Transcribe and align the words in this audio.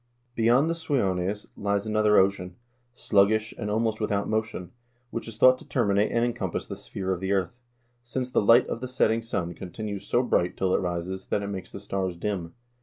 "Beyond 0.35 0.67
the 0.67 0.73
Suiones 0.73 1.45
lies 1.55 1.85
another 1.85 2.17
ocean, 2.17 2.55
sluggish, 2.95 3.53
and 3.55 3.69
almost 3.69 4.01
without 4.01 4.27
motion, 4.27 4.71
which 5.11 5.27
is 5.27 5.37
thought 5.37 5.59
to 5.59 5.67
terminate 5.67 6.11
and 6.11 6.25
encompass 6.25 6.65
the 6.65 6.75
sphere 6.75 7.13
of 7.13 7.19
the 7.19 7.31
earth, 7.33 7.61
since 8.01 8.31
the 8.31 8.41
light 8.41 8.65
of 8.65 8.81
the 8.81 8.87
setting 8.87 9.21
sun 9.21 9.53
continues 9.53 10.07
so 10.07 10.23
bright 10.23 10.57
till 10.57 10.73
it 10.73 10.79
rises, 10.81 11.27
that 11.27 11.43
it 11.43 11.49
makes 11.49 11.71
the 11.71 11.79
stars 11.79 12.15
dim." 12.17 12.55